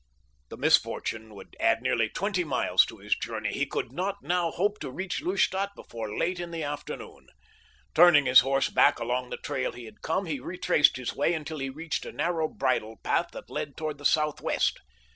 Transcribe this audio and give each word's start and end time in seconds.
The 0.49 0.57
misfortune 0.57 1.35
would 1.35 1.55
add 1.59 1.83
nearly 1.83 2.09
twenty 2.09 2.43
miles 2.43 2.85
to 2.87 2.97
his 2.97 3.13
journey—he 3.15 3.67
could 3.67 3.91
not 3.91 4.23
now 4.23 4.49
hope 4.49 4.79
to 4.79 4.89
reach 4.89 5.21
Lustadt 5.21 5.69
before 5.75 6.17
late 6.17 6.39
in 6.39 6.49
the 6.49 6.63
afternoon. 6.63 7.27
Turning 7.93 8.25
his 8.25 8.39
horse 8.39 8.67
back 8.69 8.97
along 8.97 9.29
the 9.29 9.37
trail 9.37 9.73
he 9.73 9.85
had 9.85 10.01
come, 10.01 10.25
he 10.25 10.39
retraced 10.39 10.97
his 10.97 11.13
way 11.15 11.35
until 11.35 11.59
he 11.59 11.69
reached 11.69 12.03
a 12.07 12.11
narrow 12.11 12.47
bridle 12.47 12.97
path 13.03 13.27
that 13.33 13.51
led 13.51 13.77
toward 13.77 13.99
the 13.99 14.03
southwest. 14.05 14.79